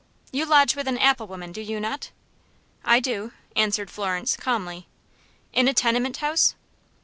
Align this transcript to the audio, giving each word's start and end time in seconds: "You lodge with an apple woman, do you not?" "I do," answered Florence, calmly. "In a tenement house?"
"You 0.31 0.47
lodge 0.47 0.75
with 0.75 0.87
an 0.87 0.97
apple 0.97 1.27
woman, 1.27 1.51
do 1.51 1.61
you 1.61 1.79
not?" 1.79 2.09
"I 2.83 2.99
do," 2.99 3.33
answered 3.55 3.91
Florence, 3.91 4.35
calmly. 4.35 4.87
"In 5.53 5.67
a 5.67 5.75
tenement 5.75 6.17
house?" 6.17 6.55